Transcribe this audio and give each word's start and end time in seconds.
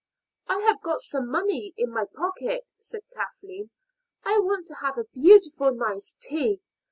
"I 0.47 0.57
have 0.61 0.81
got 0.81 1.01
some 1.01 1.29
money 1.29 1.75
in 1.77 1.91
my 1.91 2.05
pocket," 2.05 2.71
said 2.79 3.03
Kathleen. 3.13 3.69
"I 4.25 4.39
want 4.39 4.65
to 4.69 4.75
have 4.81 4.97
a 4.97 5.03
beautiful, 5.03 5.71
nice 5.75 6.15
tea. 6.19 6.59